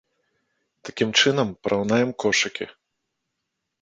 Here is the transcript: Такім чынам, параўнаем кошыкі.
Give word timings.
Такім 0.87 1.09
чынам, 1.21 1.47
параўнаем 1.67 2.09
кошыкі. 2.25 2.65